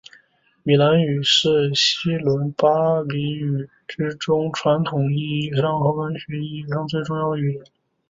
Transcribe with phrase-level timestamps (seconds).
[0.63, 7.63] 米兰语是西伦巴第语之中传统意义上和文学意义上最重要的语言。